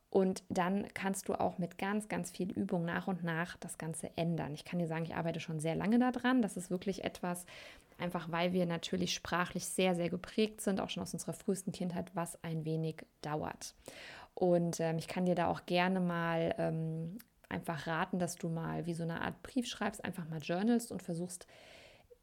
Und 0.09 0.43
dann 0.49 0.87
kannst 0.93 1.27
du 1.27 1.33
auch 1.35 1.57
mit 1.57 1.77
ganz, 1.77 2.07
ganz 2.07 2.31
viel 2.31 2.49
Übung 2.51 2.85
nach 2.85 3.07
und 3.07 3.23
nach 3.23 3.57
das 3.57 3.77
Ganze 3.77 4.09
ändern. 4.15 4.53
Ich 4.53 4.63
kann 4.63 4.79
dir 4.79 4.87
sagen, 4.87 5.03
ich 5.03 5.15
arbeite 5.15 5.41
schon 5.41 5.59
sehr 5.59 5.75
lange 5.75 5.99
daran. 5.99 6.41
Das 6.41 6.55
ist 6.55 6.71
wirklich 6.71 7.03
etwas, 7.03 7.45
einfach 7.97 8.31
weil 8.31 8.53
wir 8.53 8.65
natürlich 8.65 9.13
sprachlich 9.13 9.67
sehr, 9.67 9.95
sehr 9.95 10.09
geprägt 10.09 10.61
sind, 10.61 10.79
auch 10.79 10.89
schon 10.89 11.03
aus 11.03 11.13
unserer 11.13 11.33
frühesten 11.33 11.73
Kindheit, 11.73 12.09
was 12.15 12.41
ein 12.43 12.63
wenig 12.63 13.05
dauert. 13.21 13.75
Und 14.33 14.79
ähm, 14.79 14.97
ich 14.97 15.09
kann 15.09 15.25
dir 15.25 15.35
da 15.35 15.47
auch 15.47 15.65
gerne 15.65 15.99
mal 15.99 16.55
ähm, 16.57 17.17
einfach 17.49 17.85
raten, 17.85 18.17
dass 18.17 18.35
du 18.35 18.47
mal 18.47 18.85
wie 18.85 18.93
so 18.93 19.03
eine 19.03 19.21
Art 19.21 19.43
Brief 19.43 19.67
schreibst, 19.67 20.05
einfach 20.05 20.27
mal 20.29 20.39
journalst 20.39 20.91
und 20.91 21.03
versuchst, 21.03 21.47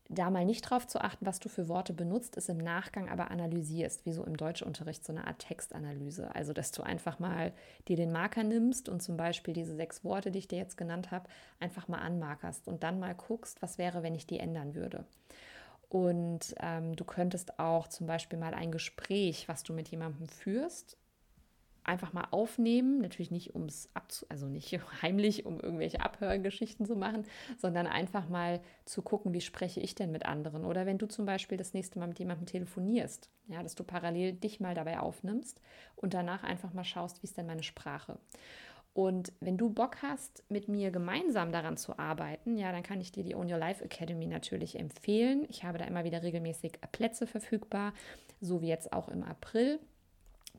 da 0.09 0.31
mal 0.31 0.45
nicht 0.45 0.63
drauf 0.63 0.87
zu 0.87 1.01
achten, 1.01 1.25
was 1.25 1.41
du 1.41 1.49
für 1.49 1.69
Worte 1.69 1.95
benutzt, 1.95 2.37
es 2.37 2.49
im 2.49 2.59
Nachgang 2.59 3.09
aber 3.09 3.31
analysierst, 3.31 4.05
wie 4.05 4.13
so 4.13 4.23
im 4.25 4.37
Deutschunterricht 4.37 5.05
so 5.05 5.13
eine 5.13 5.27
Art 5.27 5.39
Textanalyse. 5.39 6.35
Also, 6.35 6.53
dass 6.53 6.73
du 6.73 6.83
einfach 6.83 7.19
mal 7.19 7.53
dir 7.89 7.97
den 7.97 8.13
Marker 8.13 8.45
nimmst 8.45 8.89
und 8.89 9.03
zum 9.03 9.17
Beispiel 9.17 9.55
diese 9.55 9.75
sechs 9.75 10.05
Worte, 10.05 10.31
die 10.31 10.41
ich 10.41 10.49
dir 10.49 10.59
jetzt 10.59 10.77
genannt 10.77 11.11
habe, 11.11 11.29
einfach 11.59 11.89
mal 11.89 12.01
anmarkerst 12.01 12.69
und 12.69 12.83
dann 12.83 13.01
mal 13.01 13.15
guckst, 13.15 13.63
was 13.63 13.79
wäre, 13.79 14.03
wenn 14.03 14.15
ich 14.15 14.27
die 14.27 14.39
ändern 14.39 14.75
würde. 14.75 15.05
Und 15.89 16.55
ähm, 16.61 16.97
du 16.97 17.05
könntest 17.05 17.59
auch 17.59 17.89
zum 17.89 18.07
Beispiel 18.07 18.39
mal 18.39 18.53
ein 18.53 18.73
Gespräch, 18.73 19.49
was 19.49 19.63
du 19.63 19.73
mit 19.73 19.89
jemandem 19.89 20.29
führst, 20.29 20.99
einfach 21.85 22.13
mal 22.13 22.27
aufnehmen, 22.31 23.01
natürlich 23.01 23.31
nicht 23.31 23.55
ums 23.55 23.89
abzu 23.95 24.27
also 24.29 24.47
nicht 24.47 24.79
heimlich, 25.03 25.47
um 25.47 25.61
irgendwelche 25.61 26.01
Abhörgeschichten 26.01 26.87
zu 26.87 26.97
machen, 26.97 27.25
sondern 27.59 27.87
einfach 27.87 28.29
mal 28.29 28.61
zu 28.85 29.03
gucken, 29.03 29.33
wie 29.33 29.41
spreche 29.41 29.81
ich 29.81 29.95
denn 29.95 30.11
mit 30.11 30.27
anderen 30.27 30.65
oder 30.65 30.87
wenn 30.87 30.99
du 30.99 31.07
zum 31.07 31.27
Beispiel 31.27 31.59
das 31.59 31.75
nächste 31.75 31.99
Mal 31.99 32.09
mit 32.09 32.19
jemandem 32.19 32.47
telefonierst, 32.47 33.31
ja, 33.49 33.63
dass 33.63 33.75
du 33.75 33.85
parallel 33.85 34.33
dich 34.33 34.61
mal 34.61 34.75
dabei 34.75 34.99
aufnimmst 34.99 35.61
und 35.97 36.15
danach 36.15 36.43
einfach 36.43 36.73
mal 36.73 36.85
schaust, 36.85 37.23
wie 37.23 37.27
ist 37.27 37.37
denn 37.37 37.47
meine 37.47 37.63
Sprache. 37.63 38.19
Und 38.95 39.33
wenn 39.41 39.59
du 39.59 39.71
Bock 39.71 40.03
hast, 40.03 40.45
mit 40.49 40.69
mir 40.69 40.93
gemeinsam 40.93 41.51
daran 41.51 41.77
zu 41.77 41.99
arbeiten, 41.99 42.57
ja, 42.57 42.71
dann 42.71 42.85
kann 42.85 43.01
ich 43.01 43.11
dir 43.11 43.25
die 43.25 43.35
Own 43.35 43.51
Your 43.51 43.59
Life 43.59 43.85
Academy 43.85 44.27
natürlich 44.27 44.79
empfehlen. 44.79 45.47
Ich 45.51 45.65
habe 45.65 45.79
da 45.79 45.85
immer 45.85 46.05
wieder 46.05 46.23
regelmäßig 46.23 46.79
Plätze 46.93 47.27
verfügbar, 47.27 47.93
so 48.41 48.63
wie 48.63 48.69
jetzt 48.69 48.93
auch 48.93 49.09
im 49.09 49.25
April. 49.25 49.81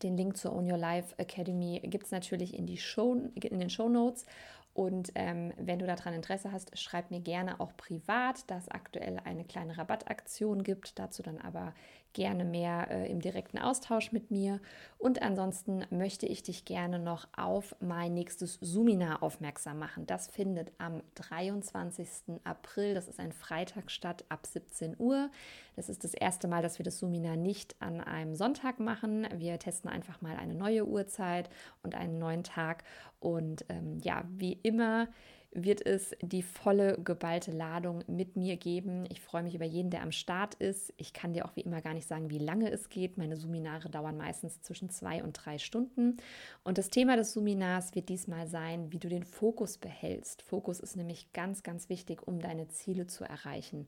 Den 0.03 0.17
Link 0.17 0.37
zur 0.37 0.53
Own 0.53 0.69
Your 0.69 0.77
Life 0.77 1.15
Academy 1.17 1.81
gibt 1.83 2.05
es 2.05 2.11
natürlich 2.11 2.53
in, 2.57 2.65
die 2.65 2.77
Show, 2.77 3.15
in 3.35 3.59
den 3.59 3.69
Show 3.69 3.89
Notes. 3.89 4.25
Und 4.73 5.13
ähm, 5.15 5.53
wenn 5.57 5.79
du 5.79 5.87
daran 5.87 6.13
Interesse 6.13 6.51
hast, 6.51 6.77
schreib 6.77 7.09
mir 7.09 7.21
gerne 7.21 7.61
auch 7.61 7.77
privat, 7.77 8.49
dass 8.51 8.63
es 8.63 8.69
aktuell 8.69 9.21
eine 9.23 9.45
kleine 9.45 9.77
Rabattaktion 9.77 10.63
gibt. 10.63 10.99
Dazu 10.99 11.23
dann 11.23 11.37
aber 11.37 11.73
gerne 12.15 12.45
mehr 12.45 12.89
äh, 12.89 13.11
im 13.11 13.19
direkten 13.19 13.59
Austausch 13.59 14.11
mit 14.11 14.31
mir. 14.31 14.59
Und 14.97 15.21
ansonsten 15.21 15.85
möchte 15.91 16.25
ich 16.25 16.41
dich 16.41 16.65
gerne 16.65 16.97
noch 16.97 17.27
auf 17.37 17.75
mein 17.79 18.15
nächstes 18.15 18.57
Suminar 18.61 19.21
aufmerksam 19.21 19.77
machen. 19.77 20.07
Das 20.07 20.27
findet 20.27 20.71
am 20.79 21.03
23. 21.13 22.39
April, 22.43 22.95
das 22.95 23.07
ist 23.07 23.19
ein 23.19 23.33
Freitag 23.33 23.91
statt, 23.91 24.25
ab 24.29 24.47
17 24.47 24.95
Uhr. 24.97 25.29
Das 25.75 25.89
ist 25.89 26.03
das 26.03 26.15
erste 26.15 26.47
Mal, 26.47 26.63
dass 26.63 26.79
wir 26.79 26.85
das 26.85 26.97
Suminar 26.97 27.35
nicht 27.35 27.75
an 27.79 28.01
einem 28.01 28.35
Sonntag 28.35 28.79
machen. 28.79 29.27
Wir 29.35 29.59
testen 29.59 29.91
einfach 29.91 30.21
mal 30.21 30.37
eine 30.37 30.55
neue 30.55 30.87
Uhrzeit 30.87 31.49
und 31.83 31.93
einen 31.93 32.17
neuen 32.17 32.43
Tag. 32.43 32.83
Und 33.19 33.65
ähm, 33.69 33.99
ja, 34.01 34.23
wie 34.29 34.53
immer 34.53 35.09
wird 35.55 35.85
es 35.85 36.15
die 36.21 36.43
volle 36.43 36.99
geballte 37.03 37.51
Ladung 37.51 38.03
mit 38.07 38.35
mir 38.35 38.57
geben. 38.57 39.05
Ich 39.09 39.21
freue 39.21 39.43
mich 39.43 39.55
über 39.55 39.65
jeden, 39.65 39.89
der 39.89 40.03
am 40.03 40.11
Start 40.11 40.55
ist. 40.55 40.93
Ich 40.97 41.13
kann 41.13 41.33
dir 41.33 41.45
auch 41.45 41.55
wie 41.55 41.61
immer 41.61 41.81
gar 41.81 41.93
nicht 41.93 42.07
sagen, 42.07 42.29
wie 42.29 42.37
lange 42.37 42.69
es 42.69 42.89
geht. 42.89 43.17
Meine 43.17 43.37
Seminare 43.37 43.89
dauern 43.89 44.17
meistens 44.17 44.61
zwischen 44.61 44.89
zwei 44.89 45.23
und 45.23 45.33
drei 45.33 45.57
Stunden. 45.57 46.17
Und 46.63 46.77
das 46.77 46.89
Thema 46.89 47.15
des 47.15 47.33
Seminars 47.33 47.95
wird 47.95 48.09
diesmal 48.09 48.47
sein, 48.47 48.91
wie 48.91 48.99
du 48.99 49.07
den 49.07 49.23
Fokus 49.23 49.77
behältst. 49.77 50.41
Fokus 50.41 50.79
ist 50.81 50.97
nämlich 50.97 51.31
ganz, 51.31 51.63
ganz 51.63 51.89
wichtig, 51.89 52.27
um 52.27 52.39
deine 52.39 52.67
Ziele 52.67 53.07
zu 53.07 53.23
erreichen. 53.23 53.87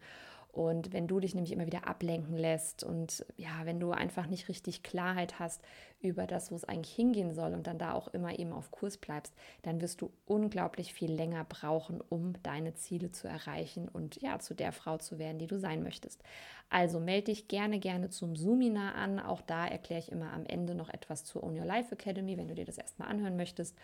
Und 0.57 0.91
wenn 0.91 1.05
du 1.05 1.19
dich 1.19 1.35
nämlich 1.35 1.51
immer 1.51 1.67
wieder 1.67 1.87
ablenken 1.87 2.35
lässt 2.35 2.83
und 2.83 3.23
ja, 3.35 3.51
wenn 3.65 3.79
du 3.79 3.91
einfach 3.91 4.25
nicht 4.25 4.49
richtig 4.49 4.81
Klarheit 4.81 5.37
hast 5.37 5.61
über 5.99 6.25
das, 6.25 6.49
wo 6.49 6.55
es 6.55 6.63
eigentlich 6.65 6.95
hingehen 6.95 7.31
soll 7.31 7.53
und 7.53 7.67
dann 7.67 7.77
da 7.77 7.93
auch 7.93 8.07
immer 8.07 8.39
eben 8.39 8.51
auf 8.51 8.71
Kurs 8.71 8.97
bleibst, 8.97 9.35
dann 9.61 9.81
wirst 9.81 10.01
du 10.01 10.09
unglaublich 10.25 10.95
viel 10.95 11.11
länger 11.11 11.43
brauchen, 11.43 12.01
um 12.09 12.33
deine 12.41 12.73
Ziele 12.73 13.11
zu 13.11 13.27
erreichen 13.27 13.87
und 13.87 14.19
ja, 14.19 14.39
zu 14.39 14.55
der 14.55 14.71
Frau 14.71 14.97
zu 14.97 15.19
werden, 15.19 15.37
die 15.37 15.45
du 15.45 15.59
sein 15.59 15.83
möchtest. 15.83 16.23
Also 16.71 16.99
melde 16.99 17.25
dich 17.25 17.47
gerne, 17.47 17.77
gerne 17.77 18.09
zum 18.09 18.35
Zoominar 18.35 18.95
an. 18.95 19.19
Auch 19.19 19.41
da 19.41 19.67
erkläre 19.67 19.99
ich 19.99 20.11
immer 20.11 20.33
am 20.33 20.47
Ende 20.47 20.73
noch 20.73 20.89
etwas 20.89 21.23
zur 21.23 21.43
Own 21.43 21.55
Your 21.55 21.65
Life 21.65 21.93
Academy, 21.93 22.35
wenn 22.35 22.47
du 22.47 22.55
dir 22.55 22.65
das 22.65 22.79
erstmal 22.79 23.09
anhören 23.09 23.37
möchtest. 23.37 23.77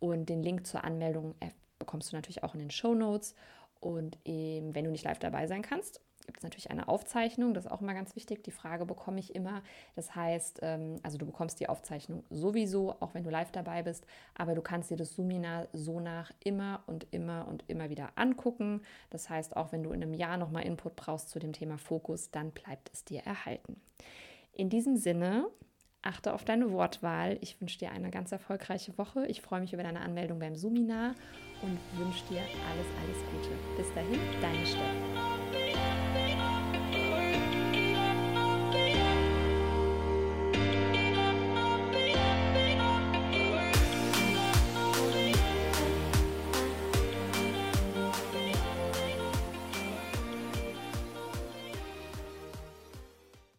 Und 0.00 0.28
den 0.28 0.42
Link 0.42 0.66
zur 0.66 0.84
Anmeldung 0.84 1.34
äh, 1.40 1.48
bekommst 1.78 2.12
du 2.12 2.16
natürlich 2.16 2.42
auch 2.42 2.52
in 2.52 2.60
den 2.60 2.70
Show 2.70 2.94
Notes. 2.94 3.34
Und 3.80 4.18
ähm, 4.26 4.74
wenn 4.74 4.84
du 4.84 4.90
nicht 4.90 5.04
live 5.04 5.18
dabei 5.18 5.46
sein 5.46 5.62
kannst, 5.62 6.02
gibt 6.30 6.38
es 6.38 6.44
natürlich 6.44 6.70
eine 6.70 6.86
Aufzeichnung, 6.86 7.54
das 7.54 7.64
ist 7.64 7.72
auch 7.72 7.80
immer 7.80 7.92
ganz 7.92 8.14
wichtig. 8.14 8.44
Die 8.44 8.52
Frage 8.52 8.86
bekomme 8.86 9.18
ich 9.18 9.34
immer. 9.34 9.62
Das 9.96 10.14
heißt, 10.14 10.60
ähm, 10.62 11.00
also 11.02 11.18
du 11.18 11.26
bekommst 11.26 11.58
die 11.58 11.68
Aufzeichnung 11.68 12.22
sowieso, 12.30 12.94
auch 13.00 13.14
wenn 13.14 13.24
du 13.24 13.30
live 13.30 13.50
dabei 13.50 13.82
bist, 13.82 14.06
aber 14.36 14.54
du 14.54 14.62
kannst 14.62 14.90
dir 14.90 14.96
das 14.96 15.16
Seminar 15.16 15.66
so 15.72 15.98
nach 15.98 16.30
immer 16.44 16.84
und 16.86 17.08
immer 17.10 17.48
und 17.48 17.64
immer 17.66 17.90
wieder 17.90 18.12
angucken. 18.14 18.82
Das 19.10 19.28
heißt, 19.28 19.56
auch 19.56 19.72
wenn 19.72 19.82
du 19.82 19.90
in 19.90 20.04
einem 20.04 20.14
Jahr 20.14 20.36
nochmal 20.36 20.64
Input 20.64 20.94
brauchst 20.94 21.30
zu 21.30 21.40
dem 21.40 21.52
Thema 21.52 21.78
Fokus, 21.78 22.30
dann 22.30 22.52
bleibt 22.52 22.90
es 22.92 23.04
dir 23.04 23.22
erhalten. 23.22 23.80
In 24.52 24.68
diesem 24.68 24.96
Sinne, 24.96 25.48
achte 26.02 26.32
auf 26.32 26.44
deine 26.44 26.70
Wortwahl. 26.70 27.38
Ich 27.40 27.60
wünsche 27.60 27.78
dir 27.78 27.90
eine 27.90 28.10
ganz 28.10 28.30
erfolgreiche 28.30 28.96
Woche. 28.98 29.26
Ich 29.26 29.42
freue 29.42 29.60
mich 29.60 29.72
über 29.72 29.82
deine 29.82 30.00
Anmeldung 30.00 30.38
beim 30.38 30.54
Seminar 30.54 31.14
und 31.62 31.78
wünsche 31.98 32.24
dir 32.26 32.40
alles, 32.40 32.86
alles 33.02 33.18
Gute. 33.32 33.56
Bis 33.76 33.92
dahin, 33.94 34.20
deine 34.40 34.64
Steffi. 34.64 35.39